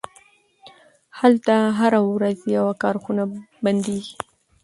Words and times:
هلته 1.19 1.55
هره 1.79 1.99
ورځ 2.13 2.37
یوه 2.57 2.73
کارخونه 2.83 3.23
بندیږي 3.63 4.13